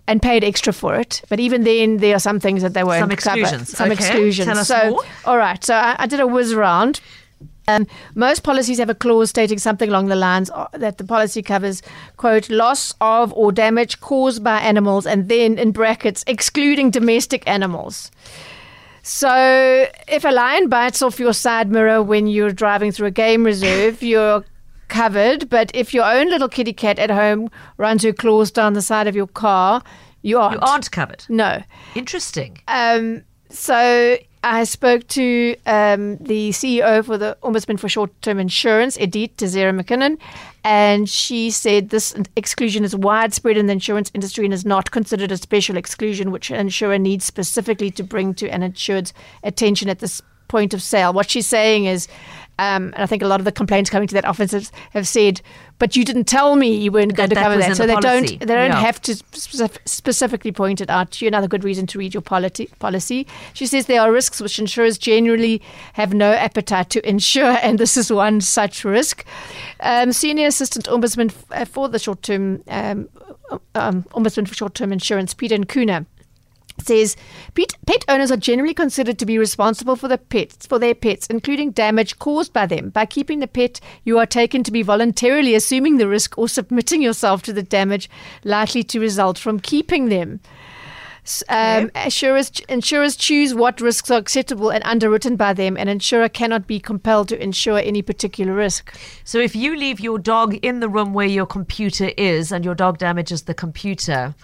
[0.07, 2.99] and paid extra for it, but even then, there are some things that they won't
[2.99, 3.39] Some cover.
[3.39, 3.69] exclusions.
[3.77, 4.67] Some Okay, exclusions.
[4.67, 5.03] so, more.
[5.25, 5.63] all right.
[5.63, 6.99] So I, I did a whiz round.
[7.67, 11.81] Um, most policies have a clause stating something along the lines that the policy covers,
[12.17, 18.11] quote, loss of or damage caused by animals, and then in brackets, excluding domestic animals.
[19.01, 23.43] So if a lion bites off your side mirror when you're driving through a game
[23.43, 24.43] reserve, you're
[24.87, 25.49] covered.
[25.49, 29.07] But if your own little kitty cat at home runs her claws down the side
[29.07, 29.83] of your car,
[30.23, 30.55] you aren't.
[30.55, 31.23] You aren't covered.
[31.29, 31.61] No.
[31.93, 32.57] Interesting.
[32.67, 39.37] Um, so I spoke to um, the CEO for the Ombudsman for Short-Term Insurance, Edith
[39.37, 40.19] Teixeira McKinnon,
[40.63, 45.31] and she said this exclusion is widespread in the insurance industry and is not considered
[45.31, 49.97] a special exclusion, which an insurer needs specifically to bring to an insured's attention at
[49.97, 51.11] this point of sale.
[51.11, 52.07] What she's saying is,
[52.57, 55.07] um, and I think a lot of the complaints coming to that office have, have
[55.07, 55.41] said,
[55.77, 57.93] "But you didn't tell me you weren't going to that cover that." So the they
[57.95, 58.37] policy.
[58.37, 61.27] don't they don't have to specif- specifically point it out to you.
[61.27, 63.27] Another good reason to read your polity, policy.
[63.53, 65.61] She says there are risks which insurers generally
[65.93, 69.25] have no appetite to insure, and this is one such risk.
[69.81, 73.09] Um, Senior Assistant Ombudsman f- uh, for the short-term um,
[73.75, 76.05] um, Ombudsman for short-term insurance, Peter Nkuna
[76.83, 77.15] says
[77.53, 81.27] pet, pet owners are generally considered to be responsible for the pets for their pets
[81.27, 85.55] including damage caused by them by keeping the pet you are taken to be voluntarily
[85.55, 88.09] assuming the risk or submitting yourself to the damage
[88.43, 90.39] likely to result from keeping them
[91.49, 95.75] um, insurers, insurers choose what risks are acceptable and underwritten by them.
[95.75, 98.95] An insurer cannot be compelled to insure any particular risk.
[99.23, 102.75] So if you leave your dog in the room where your computer is and your
[102.75, 104.35] dog damages the computer,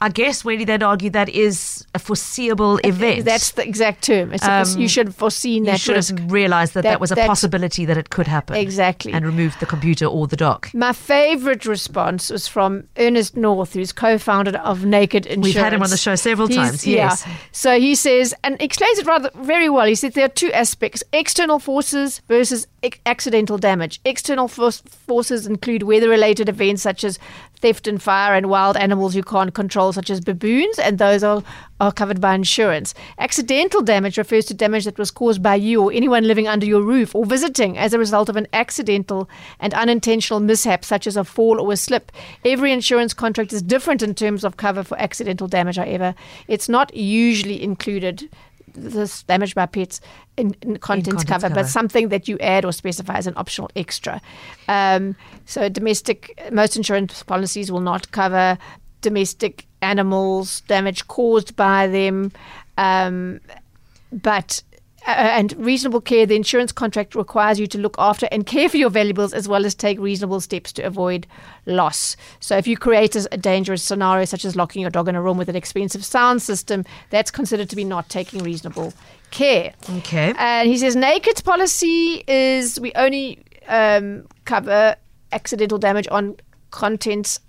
[0.00, 3.24] I guess really they'd argue that is a foreseeable event.
[3.24, 4.34] That's the exact term.
[4.42, 6.18] Um, you should have foreseen you that should risk.
[6.18, 8.56] have realized that, that That- was a possibility that it could happen.
[8.56, 9.12] Exactly.
[9.14, 10.68] And removed the computer or the dog.
[10.74, 15.44] My favorite response was from Ernest North, who's co-founder of Naked Insurance.
[15.44, 17.24] We've had him on the show several He's- times, yes.
[17.26, 17.32] Yeah.
[17.52, 19.86] So he says, and explains it rather very well.
[19.86, 22.66] He said there are two aspects: external forces versus
[23.06, 24.00] accidental damage.
[24.04, 27.18] External force, forces include weather-related events such as
[27.60, 31.42] theft and fire, and wild animals you can't control, such as baboons, and those are
[31.80, 32.94] are covered by insurance.
[33.18, 36.80] Accidental damage refers to damage that was caused by you or anyone living under your
[36.80, 39.28] roof or visiting as a result of an accidental
[39.60, 42.12] and unintentional mishap, such as a fall or a slip.
[42.44, 46.14] Every insurance contract is different in terms of cover for accidental damage, however.
[46.48, 48.30] It's not usually included.
[48.76, 50.00] This damage by pets
[50.36, 51.54] in, in contents contents cover, cover.
[51.54, 54.20] but something that you add or specify as an optional extra.
[54.68, 58.58] Um, so, domestic, most insurance policies will not cover
[59.00, 62.32] domestic animals, damage caused by them,
[62.76, 63.40] um,
[64.12, 64.62] but
[65.06, 66.26] uh, and reasonable care.
[66.26, 69.64] The insurance contract requires you to look after and care for your valuables as well
[69.64, 71.26] as take reasonable steps to avoid
[71.66, 72.16] loss.
[72.40, 75.22] So, if you create a, a dangerous scenario such as locking your dog in a
[75.22, 78.92] room with an expensive sound system, that's considered to be not taking reasonable
[79.30, 79.74] care.
[79.98, 80.34] Okay.
[80.38, 84.96] And he says Naked's policy is we only um, cover
[85.32, 86.36] accidental damage on
[86.70, 87.40] contents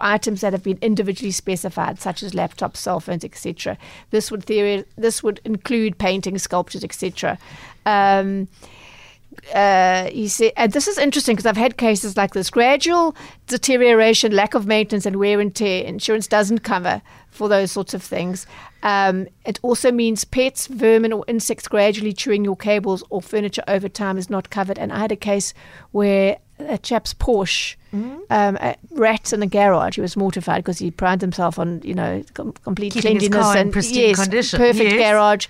[0.00, 3.78] items that have been individually specified, such as laptops, cell phones, etc.
[4.10, 7.38] This would theory this would include paintings, sculptures, etc.
[7.86, 8.48] Um,
[9.54, 10.10] uh,
[10.56, 13.14] and this is interesting because I've had cases like this: gradual
[13.46, 15.84] deterioration, lack of maintenance, and wear and tear.
[15.84, 18.46] Insurance doesn't cover for those sorts of things.
[18.82, 23.88] Um, it also means pets, vermin, or insects gradually chewing your cables or furniture over
[23.88, 24.78] time is not covered.
[24.78, 25.54] And I had a case
[25.92, 28.18] where a chap's Porsche, Mm-hmm.
[28.28, 29.94] um, a rat in the garage.
[29.94, 33.72] He was mortified because he prided himself on you know com- complete Keeping cleanliness and
[33.72, 34.58] pristine yes, condition.
[34.58, 35.10] perfect Yes.
[35.10, 35.46] garage.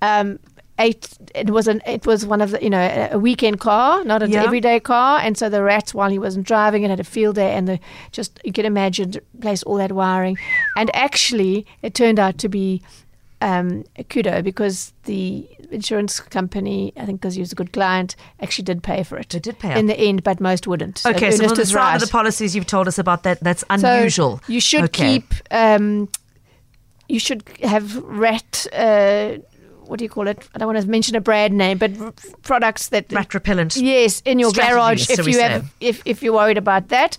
[0.00, 0.38] Um,
[0.78, 1.10] eight.
[1.34, 1.82] It was an.
[1.86, 4.44] It was one of the you know a- a weekend car, not an Yeah.
[4.44, 5.20] everyday car.
[5.20, 7.78] And so the rats while he wasn't driving, it had a field day, and the
[8.12, 9.12] just you can imagine
[9.42, 10.38] place all that wiring,
[10.78, 12.80] and actually it turned out to be.
[13.40, 18.64] Um, kudo because the insurance company, I think because he was a good client, actually
[18.64, 19.28] did pay for it.
[19.30, 19.96] They did pay in up.
[19.96, 20.98] the end, but most wouldn't.
[20.98, 21.94] So Okay, so Ernest from the is sound right.
[21.96, 24.40] of the policies you've told us about that, that's So unusual.
[24.48, 25.18] you should Okay.
[25.20, 25.34] keep.
[25.50, 26.08] Um,
[27.08, 28.66] you should have rat.
[28.72, 29.38] Uh,
[29.86, 30.48] what do you call it?
[30.54, 33.76] I don't want to mention a brand name, but r- products that rat repellent.
[33.76, 37.18] Yes, in your strategies, garage if we you have if if you're worried about that.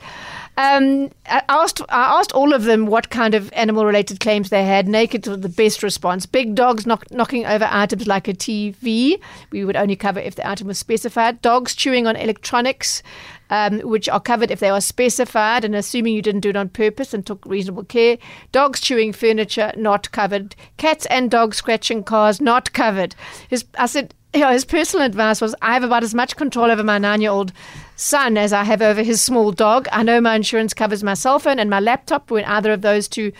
[0.57, 4.63] Um, I asked I asked all of them what kind of animal related claims they
[4.63, 4.87] had.
[4.87, 6.25] Naked was the best response.
[6.25, 9.19] Big dogs knock, knocking over items like a TV.
[9.51, 11.41] We would only cover if the item was specified.
[11.41, 13.03] Dogs chewing on electronics.
[13.47, 16.67] Um, which are covered if they are specified and assuming you didn't do it on
[16.67, 18.17] purpose and took reasonable care.
[18.51, 20.55] Dogs chewing furniture, not covered.
[20.77, 23.13] Cats and dogs scratching cars, not covered.
[23.47, 26.83] His, I said, yeah, his personal advice was I have about as much control over
[26.83, 27.53] my nine year old
[27.95, 29.87] son as I have over his small dog.
[29.91, 33.07] I know my insurance covers my cell phone and my laptop when either of those
[33.07, 33.31] two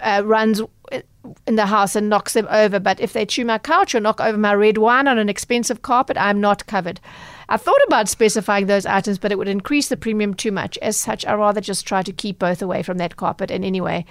[0.00, 0.62] uh, runs
[1.46, 2.78] in the house and knocks them over.
[2.78, 5.82] But if they chew my couch or knock over my red wine on an expensive
[5.82, 7.00] carpet, I'm not covered.
[7.48, 10.76] I thought about specifying those items, but it would increase the premium too much.
[10.78, 13.80] As such, I rather just try to keep both away from that carpet in any
[13.80, 14.04] way.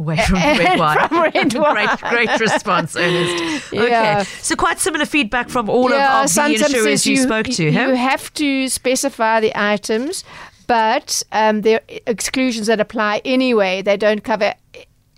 [0.00, 1.08] Away from red wine.
[1.08, 1.74] From red wine.
[2.00, 3.70] great, great response, Ernest.
[3.72, 4.20] Yeah.
[4.20, 7.64] Okay, so quite similar feedback from all of, of the insurers says you, spoke to.
[7.64, 7.94] You huh?
[7.94, 10.24] have to specify the items,
[10.66, 13.82] but um, there are exclusions that apply anyway.
[13.82, 14.54] They don't cover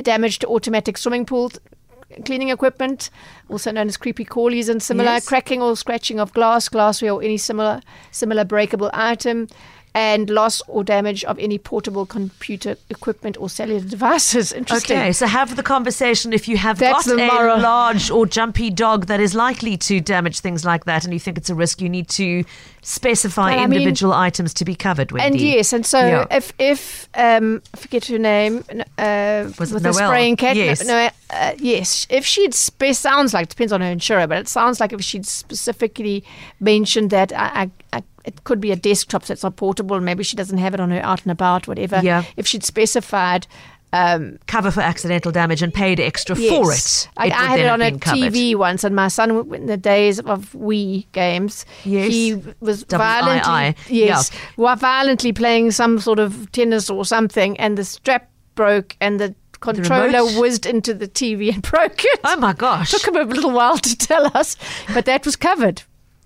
[0.03, 1.61] damage to automatic swimming pools,
[2.25, 3.09] cleaning equipment,
[3.49, 5.29] also known as creepy crawlies and similar, Yes.
[5.29, 9.47] cracking or scratching of glass, glassware, or any similar similar breakable item.
[9.95, 14.51] And loss or damage of any portable computer equipment or cellular devices.
[14.61, 14.97] Interesting.
[14.97, 17.61] Okay, so have the conversation if you have That's got a moral.
[17.61, 21.37] large or jumpy dog that is likely to damage things like that and you think
[21.37, 22.43] it's a risk, you need to
[22.81, 25.27] specify Well, I mean- individual items to be covered, Wendy.
[25.27, 26.27] And yes, and so Yeah.
[26.31, 28.65] if if um, I forget her name,
[28.99, 30.85] uh, Was it with the spraying cat, no- Yes.
[30.87, 34.81] no, uh, yes, if she'd spe- sounds like depends on her insurer, but it sounds
[34.81, 36.25] like if she'd specifically
[36.61, 40.37] mentioned that I, I, I, it could be a desktop that's not portable, maybe she
[40.37, 42.01] doesn't have it on her out and about, whatever.
[42.03, 42.25] Yeah.
[42.37, 43.47] If she'd specified.
[43.95, 47.09] Um, Cover for accidental damage and paid extra for it.
[47.19, 48.33] I, it I had it on a covered.
[48.33, 52.11] TV once, and my son, in the days of Wii games, Yes.
[52.11, 53.21] he was W I I.
[53.21, 58.97] violently, yes, wa- violently playing some sort of tennis or something, and the strap broke,
[58.99, 62.21] and the controller whizzed into the TV and broke it.
[62.25, 62.93] Oh my gosh.
[62.93, 64.57] Took him a little while to tell us,
[64.95, 65.83] but that was covered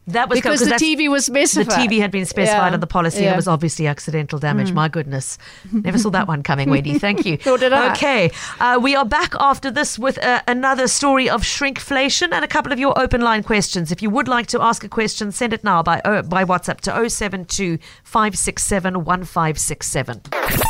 [0.09, 1.66] that was because covered, the 'cause TV was specified.
[1.66, 1.88] The.
[1.88, 2.75] TV had been specified Yeah.
[2.75, 3.16] on the policy.
[3.19, 3.31] and Yeah.
[3.31, 3.35] Mm.
[3.35, 4.73] It was obviously accidental damage.
[4.73, 5.38] My goodness.
[5.73, 6.99] Never saw that one coming, Wendy.
[6.99, 7.38] Thank you.
[7.47, 7.92] Nor did I.
[7.92, 8.31] Okay.
[8.61, 12.73] Uh, we are back after this with uh, another story of shrinkflation and a couple
[12.73, 13.90] of your open line questions.
[13.90, 16.81] If you would like to ask a question, send it now by, uh, by WhatsApp
[16.83, 20.23] to 072 567 1567.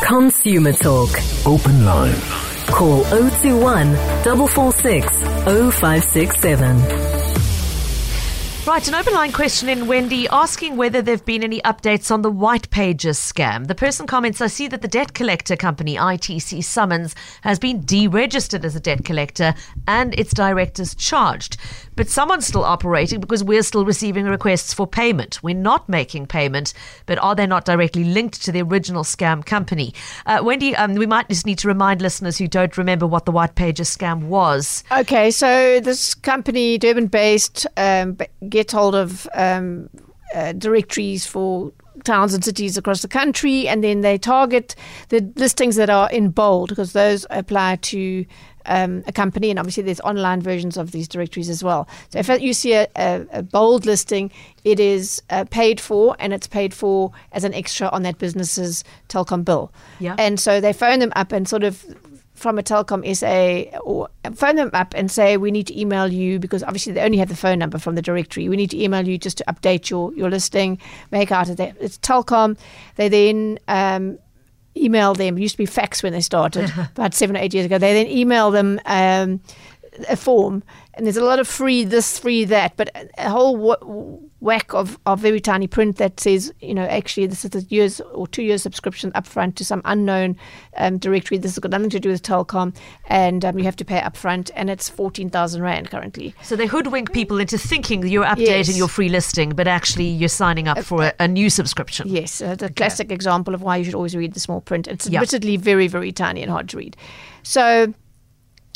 [0.06, 1.10] Consumer Talk.
[1.46, 2.14] Open line.
[2.68, 3.94] Call 021
[4.24, 5.06] 446
[5.80, 7.15] 0567.
[8.66, 12.22] Right, an open line question in Wendy asking whether there have been any updates on
[12.22, 13.68] the White Pages scam.
[13.68, 18.64] The person comments, I see that the debt collector company ITC Summons has been deregistered
[18.64, 19.54] as a debt collector
[19.86, 21.58] and its directors charged.
[21.96, 25.42] But someone's still operating because we're still receiving requests for payment.
[25.42, 26.74] We're not making payment,
[27.06, 29.94] but are they not directly linked to the original scam company?
[30.26, 33.32] Uh, Wendy, um, we might just need to remind listeners who don't remember what the
[33.32, 34.84] White Pages scam was.
[34.92, 39.88] Okay, so this company, Durban based, um, gets hold of um,
[40.34, 41.72] uh, directories for
[42.04, 44.74] towns and cities across the country, and then they target
[45.08, 48.24] the listings that are in bold because those apply to
[48.66, 51.88] um, a company, and obviously there's online versions of these directories as well.
[52.10, 54.30] So if you see a, a, a bold listing,
[54.64, 58.84] it is uh, paid for, and it's paid for as an extra on that business's
[59.08, 59.72] Telkom bill.
[59.98, 60.16] Yeah.
[60.18, 61.84] And so they phone them up and sort of
[62.36, 66.38] from a Telkom SA or phone them up and say we need to email you
[66.38, 68.48] because obviously they only have the phone number from the directory.
[68.48, 70.78] We need to email you just to update your, your listing,
[71.10, 72.58] make out of that it's Telkom.
[72.96, 74.18] They then um,
[74.76, 75.36] email them.
[75.36, 77.78] It used to be fax when they started about seven or eight years ago.
[77.78, 79.40] They then email them um,
[80.08, 80.62] a form,
[80.96, 84.98] and there's a lot of free this, free that, but a whole wh- whack of,
[85.06, 88.42] of very tiny print that says, you know, actually this is a years or two
[88.42, 90.36] years subscription upfront to some unknown
[90.76, 91.38] um, directory.
[91.38, 92.74] This has got nothing to do with Telkom,
[93.06, 96.34] and um, you have to pay upfront, and it's fourteen thousand rand currently.
[96.42, 98.74] So they hoodwink people into thinking you're updating Yes.
[98.74, 102.08] Uh, your free listing, but actually you're signing up for a, a new subscription.
[102.08, 104.86] Yes, uh, the classic example of why you should always read the small print.
[104.88, 105.18] It's Yeah.
[105.20, 106.96] admittedly very, very tiny and hard to read.
[107.42, 107.92] So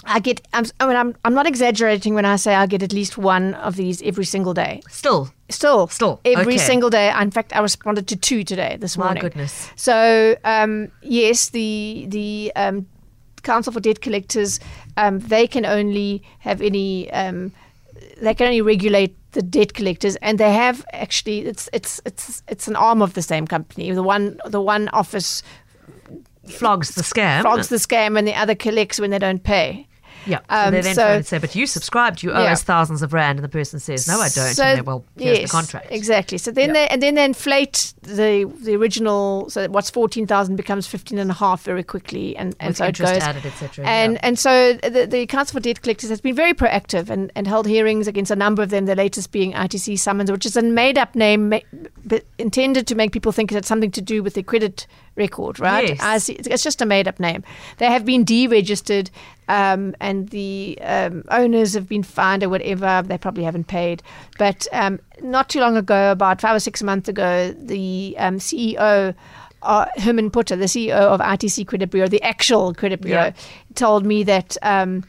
[0.05, 2.93] I get, I'm, I mean, I'm, I'm not exaggerating when I say I get at
[2.93, 4.83] least one of these every single day.
[4.89, 6.65] Still, Still, Still, every okay.
[6.65, 7.13] single day.
[7.21, 9.23] In fact, I responded to two today this My morning.
[9.23, 9.69] My goodness.
[9.77, 12.87] So um, yes, the the um,
[13.43, 14.61] Council for Debt Collectors
[14.97, 17.53] um, they can only have any um,
[18.21, 22.69] they can only regulate the debt collectors, and they have actually it's it's it's it's
[22.69, 23.91] an arm of the same company.
[23.93, 25.43] The one the one office
[26.49, 27.43] flogs the scam.
[27.43, 29.87] flogs the scam, and the other collects when they don't pay.
[30.27, 30.39] Yeah.
[30.39, 32.53] So Um, they then so- phone and say, but you subscribed, you owe Yeah.
[32.53, 33.39] us thousands of rand.
[33.39, 34.55] And the person says, no, I don't.
[34.55, 35.87] So- and they, well, here's yes, the contract.
[35.91, 36.39] Exactly.
[36.39, 36.73] So then Yeah.
[36.75, 39.49] they and then they inflate the the original.
[39.51, 42.85] So what's fourteen thousand becomes fifteen and a half very quickly, and, and With so
[42.87, 43.09] it goes.
[43.09, 44.21] added, et cetera, And yeah.
[44.23, 47.67] and so the, the Council for Debt Collectors has been very proactive and, and held
[47.67, 48.87] hearings against a number of them.
[48.87, 53.13] The latest being ITC summons, which is a made up name ma- intended to make
[53.13, 55.89] people think it had something to do with their credit record, right?
[55.99, 56.25] Yes.
[56.25, 57.43] See- it's just a made up name.
[57.79, 59.11] They have been deregistered,
[59.49, 63.03] um, and the um, owners have been fined or whatever.
[63.07, 64.03] They probably haven't paid.
[64.39, 69.15] But um, not too long ago, about five or six months ago, the um, CEO.
[69.63, 73.33] Uh, Herman Putter, the CEO of ITC Credit Bureau, the actual credit bureau, Yeah.
[73.75, 75.05] told me that um,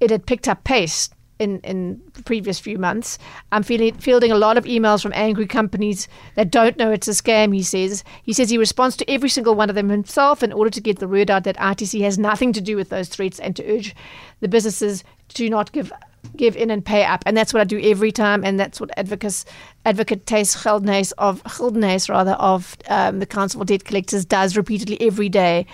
[0.00, 1.08] it had picked up pace
[1.42, 3.18] in, in previous few months.
[3.50, 7.12] I'm feeling, fielding a lot of emails from angry companies that don't know it's a
[7.12, 8.04] scam, he says.
[8.22, 10.98] He says he responds to every single one of them himself in order to get
[10.98, 13.94] the word out that ITC has nothing to do with those threats and to urge
[14.40, 15.92] the businesses to not give
[16.36, 17.22] give in and pay up.
[17.26, 18.44] And that's what I do every time.
[18.44, 19.44] And that's what advocates,
[19.84, 25.00] advocate Thijs Geldenhuis of Geldenhuis rather of um, the Council for Debt Collectors does repeatedly
[25.00, 25.66] every day.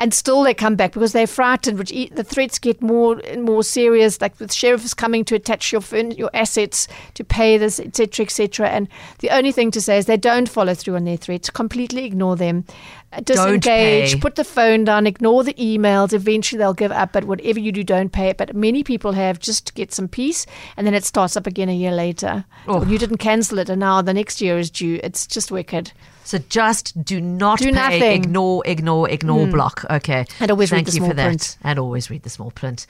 [0.00, 1.78] And still they come back because they're frightened.
[1.78, 4.20] Which e- the threats get more and more serious.
[4.20, 8.68] Like with sheriffs coming to attach your your assets to pay this, etc., etc.
[8.68, 8.88] And
[9.20, 11.50] the only thing to say is they don't follow through on their threats.
[11.50, 12.64] Completely ignore them.
[13.12, 14.20] Uh, Disengage.
[14.20, 15.06] Put the phone down.
[15.06, 16.12] Ignore the emails.
[16.12, 17.12] Eventually they'll give up.
[17.12, 18.38] But whatever you do, don't pay it.
[18.38, 20.46] But many people have just to get some peace,
[20.76, 22.44] and then it starts up again a year later.
[22.66, 22.84] Oh.
[22.84, 25.00] You didn't cancel it, and now the next year is due.
[25.02, 25.92] It's just wicked.
[26.24, 28.24] So just do not Do pay, nothing.
[28.24, 29.84] Ignore, ignore, ignore, block.
[29.90, 30.24] Okay.
[30.40, 31.24] And always read Thank the you small for that.
[31.26, 31.58] print.
[31.62, 32.86] And always read the small print.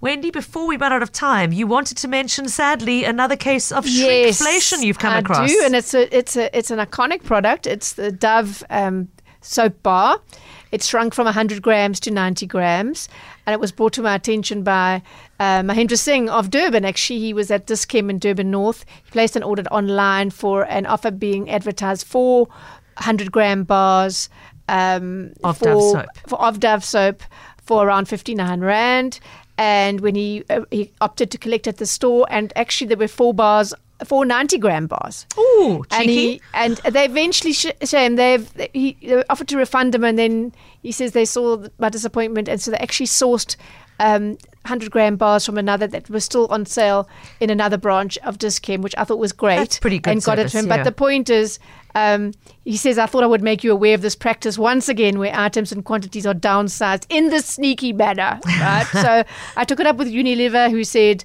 [0.00, 3.84] Wendy, before we run out of time, you wanted to mention, sadly, another case of
[3.84, 5.48] shrinkflation you've come I across.
[5.48, 7.66] do, and it's a it's a it's an iconic product.
[7.68, 9.08] It's the Dove um,
[9.42, 10.20] soap bar.
[10.72, 13.08] It shrunk from 100 grams to 90 grams,
[13.46, 15.02] and it was brought to my attention by
[15.40, 16.84] uh, Mahendra Singh of Durban.
[16.84, 18.84] Actually, he was at Dischem in Durban North.
[19.04, 22.46] He placed an order online for an offer being advertised for
[22.96, 24.28] 100 gram bars
[24.68, 26.06] um, Of for, Dove soap.
[26.26, 27.22] for of Dove soap
[27.62, 29.20] for around 59 rand.
[29.58, 33.06] And when he uh, he opted to collect at the store, and actually there were
[33.08, 33.74] four bars,
[34.04, 35.26] four 90 gram bars.
[35.90, 36.14] And cheeky.
[36.14, 40.52] he and they eventually sh- shame they've he they offered to refund him, and then
[40.82, 43.56] he says they saw my disappointment, and so they actually sourced
[44.00, 44.30] um,
[44.64, 47.08] 100 gram bars from another that was still on sale
[47.40, 49.56] in another branch of Dischem, which I thought was great.
[49.56, 50.66] That's pretty good And got it to him.
[50.66, 50.78] yeah.
[50.78, 51.58] But the point is,
[51.94, 52.32] um,
[52.64, 55.32] he says, I thought I would make you aware of this practice once again where
[55.34, 58.40] items and quantities are downsized in this sneaky manner.
[58.46, 58.86] Right?
[58.92, 59.24] so
[59.56, 61.24] I took it up with Unilever, who said,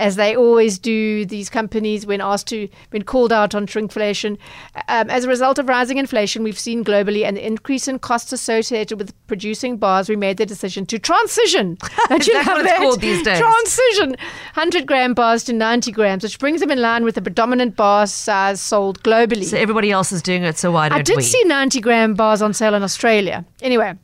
[0.00, 4.38] as they always do, these companies, when asked to, when called out on shrinkflation,
[4.88, 8.98] um, as a result of rising inflation we've seen globally an increase in costs associated
[8.98, 11.76] with producing bars, we made the decision to transition.
[12.08, 13.38] Don't you that love it's called these days?
[13.38, 17.76] Transition 100 gram bars to 90 grams, which brings them in line with the predominant
[17.76, 19.44] bar size sold globally.
[19.44, 21.00] so everybody else is doing it, so why don't we?
[21.00, 21.22] I did we?
[21.22, 23.44] see 90 gram bars on sale in Australia.
[23.62, 23.94] Anyway,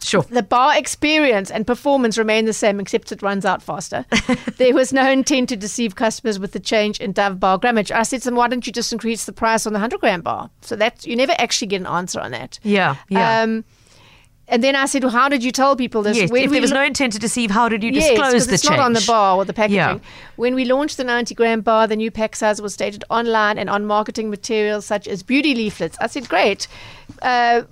[0.00, 0.22] sure.
[0.22, 4.04] the bar experience and performance remain the same, except it runs out faster.
[4.58, 7.90] there was no intent to deceive customers with the change in Dove bar grammage.
[7.90, 10.20] I said to them, why don't you just increase the price on the 100 gram
[10.22, 10.50] bar?
[10.62, 12.58] So that you never actually get an answer on that.
[12.62, 13.42] Yeah, yeah.
[13.42, 13.64] Um,
[14.50, 16.16] and then I said, well, how did you tell people this?
[16.16, 18.46] yes, When if there was lo- no intent to deceive, how did you Yes, disclose
[18.46, 18.78] the it's change?
[18.78, 19.76] not on the bar or the packaging.
[19.76, 19.98] Yeah.
[20.36, 23.68] When we launched the 90 gram bar, the new pack size was stated online and
[23.68, 25.98] on marketing materials such as beauty leaflets.
[26.00, 26.66] I said, great.
[27.20, 27.64] Uh,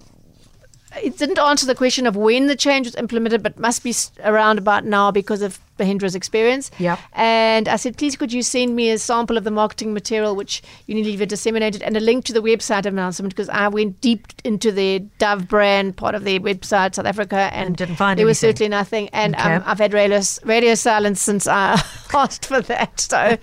[1.03, 4.59] it didn't answer the question of when the change was implemented, but must be around
[4.59, 6.71] about now because of Mahendra's experience.
[6.79, 6.99] Yep.
[7.12, 10.62] And I said, please could you send me a sample of the marketing material which
[10.89, 15.01] Unilever disseminated and a link to the website announcement because I went deep into the
[15.19, 18.21] Dove brand part of their website, South Africa, and, And didn't find it.
[18.21, 19.09] there was certainly nothing.
[19.11, 19.55] And Okay.
[19.55, 21.81] um, I've had radio, radio silence since I
[22.15, 23.01] asked for that.
[23.01, 23.37] So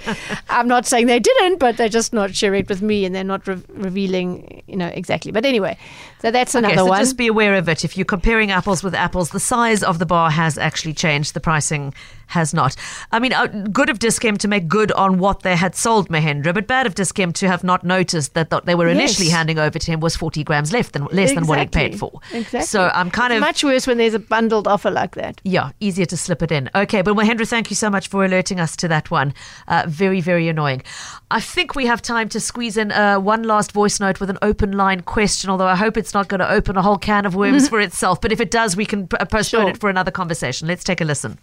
[0.49, 3.23] I'm not saying they didn't, but they're just not sharing it with me and they're
[3.23, 5.31] not re- revealing, you know, exactly.
[5.31, 5.77] But anyway,
[6.21, 6.99] so that's another Okay, so one.
[6.99, 7.83] just be aware of it.
[7.85, 11.33] If you're comparing apples with apples, the size of the bar has actually changed.
[11.33, 11.93] The pricing
[12.33, 12.75] has not.
[13.11, 16.53] I mean, uh, good of Dischem to make good on what they had sold Mahendra,
[16.53, 19.35] but bad of Dischem to have not noticed that what they were initially Yes.
[19.35, 22.11] handing over to him was 40 grams less than less than what he paid for.
[22.31, 22.61] Exactly.
[22.73, 25.39] So I'm kind It's of much worse when there's a bundled offer like that.
[25.43, 26.69] yeah, easier to slip it in.
[26.75, 29.33] Okay, but Mahendra, thank you so much for alerting us to that one.
[29.67, 30.81] Uh, very, very annoying.
[31.31, 34.37] I think we have time to squeeze in uh, one last voice note with an
[34.41, 37.35] open line question, although I hope it's not going to open a whole can of
[37.35, 38.19] worms for itself.
[38.21, 39.69] But if it does, we can postpone Sure.
[39.69, 40.67] it for another conversation.
[40.67, 41.37] Let's take a listen.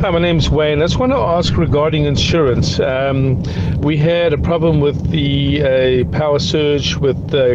[0.00, 0.80] Hi, my name's Wayne.
[0.80, 2.80] I just want to ask regarding insurance.
[2.80, 3.42] Um,
[3.82, 7.52] we had a problem with the uh, power surge with the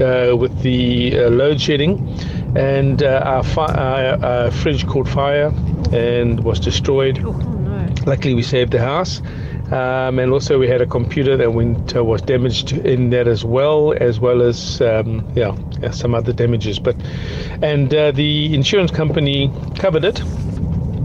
[0.00, 1.98] uh, with the uh, load shedding,
[2.56, 5.52] and uh, our, fi- our, our fridge caught fire
[5.90, 7.18] and was destroyed.
[8.06, 9.20] Luckily, we saved the house.
[9.72, 13.44] Um, and also, we had a computer that went uh, was damaged in that as
[13.44, 16.78] well, as well as um, yeah, yeah, some other damages.
[16.78, 16.94] But
[17.60, 20.22] and uh, the insurance company covered it,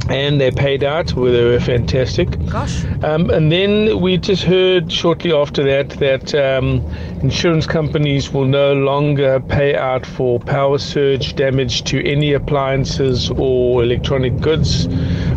[0.10, 1.14] and they paid out.
[1.14, 2.28] Well, They were fantastic.
[2.50, 2.84] Gosh.
[3.04, 6.82] Um, and then we just heard shortly after that that um,
[7.22, 13.84] insurance companies will no longer pay out for power surge damage to any appliances or
[13.84, 14.88] electronic goods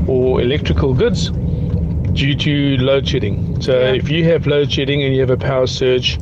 [0.09, 1.31] or electrical goods
[2.13, 3.61] due to load shedding.
[3.61, 3.93] So Yeah.
[3.93, 6.19] if you have load shedding and you have a power surge,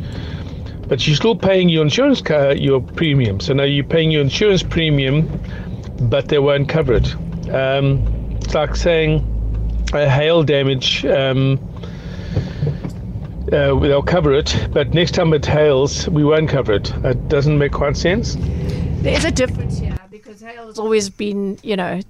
[0.88, 3.40] but you're still paying your insurance car, your premium.
[3.40, 5.30] So now you're paying your insurance premium,
[5.98, 7.14] but they won't cover it.
[7.50, 8.04] Um,
[8.52, 9.24] like saying
[9.92, 11.04] a hail damage.
[11.06, 11.58] Um,
[13.52, 16.92] uh, they'll cover it, but next time it hails, we won't cover it.
[17.04, 18.36] It doesn't make quite sense.
[19.04, 22.00] There is a difference here because hail has always been, you know,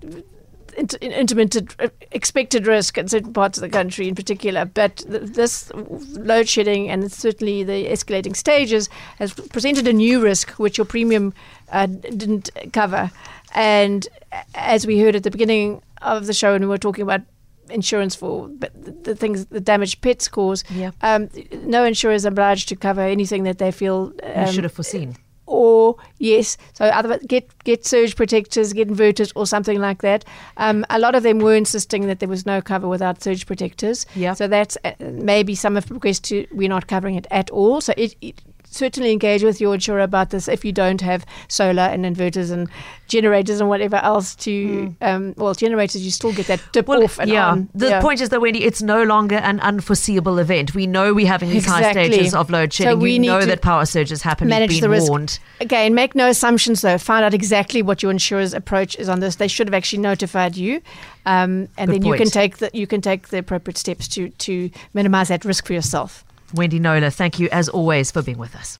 [0.76, 4.64] int- intermittent uh, expected risk in certain parts of the country in particular.
[4.64, 10.50] But th- this load shedding and certainly the escalating stages has presented a new risk
[10.52, 11.34] which your premium
[11.72, 13.10] uh, didn't cover.
[13.54, 14.06] And
[14.54, 17.22] as we heard at the beginning of the show, and we were talking about
[17.70, 18.70] insurance for the,
[19.02, 20.90] the things the damage pets cause, Yeah.
[21.02, 21.28] um,
[21.64, 25.16] no insurer is obliged to cover anything that they feel You um, should have foreseen.
[25.46, 30.24] or yes, so other get get surge protectors, get inverters, or something like that.
[30.58, 34.04] Um, a lot of them were insisting that there was no cover without surge protectors.
[34.14, 34.34] Yeah.
[34.34, 37.80] So that's uh, maybe some have requested to we're not covering it at all.
[37.80, 38.42] So it, it
[38.74, 42.68] certainly engage with your insurer about this if you don't have solar and inverters and
[43.06, 46.86] generators and whatever else to um, well generators you still get that dip.
[46.88, 47.50] Well, off and yeah.
[47.50, 47.68] on.
[47.74, 48.00] The Yeah.
[48.00, 50.74] point is that Wendy, it's no longer an unforeseeable event.
[50.74, 52.98] We know we're having these high stages of load So shedding.
[52.98, 54.48] we we need know that power surges happen.
[54.48, 55.08] manage the risk.
[55.10, 55.38] warned.
[55.60, 56.98] Again, make no assumptions though.
[56.98, 59.36] Find out exactly what your insurer's approach is on this.
[59.36, 60.80] They should have actually notified you,
[61.26, 64.30] um, and Good then you can take the you can take the appropriate steps to
[64.30, 66.24] to minimise that risk for yourself.
[66.52, 68.72] Wendy Knowler, thank you as always for being with us.